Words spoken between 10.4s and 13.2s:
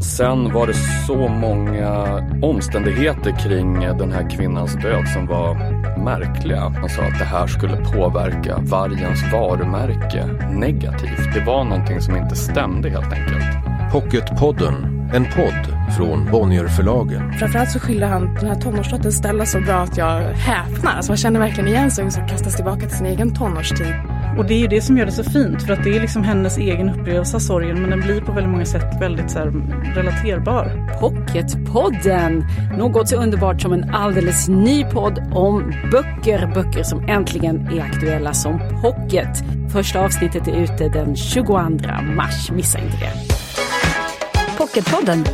negativt. Det var någonting som inte stämde helt